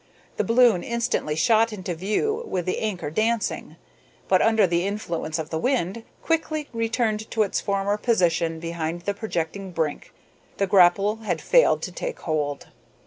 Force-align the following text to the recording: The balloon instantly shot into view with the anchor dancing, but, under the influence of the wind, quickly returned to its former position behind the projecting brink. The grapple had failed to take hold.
The 0.37 0.43
balloon 0.43 0.81
instantly 0.81 1.35
shot 1.35 1.71
into 1.71 1.93
view 1.93 2.43
with 2.47 2.65
the 2.65 2.79
anchor 2.79 3.11
dancing, 3.11 3.75
but, 4.27 4.41
under 4.41 4.65
the 4.65 4.87
influence 4.87 5.37
of 5.37 5.51
the 5.51 5.59
wind, 5.59 6.01
quickly 6.23 6.67
returned 6.73 7.29
to 7.29 7.43
its 7.43 7.61
former 7.61 7.97
position 7.99 8.59
behind 8.59 9.01
the 9.01 9.13
projecting 9.13 9.69
brink. 9.69 10.11
The 10.57 10.65
grapple 10.65 11.17
had 11.17 11.39
failed 11.39 11.83
to 11.83 11.91
take 11.91 12.21
hold. 12.21 12.69